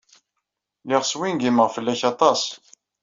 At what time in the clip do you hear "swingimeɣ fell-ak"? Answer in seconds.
1.05-2.01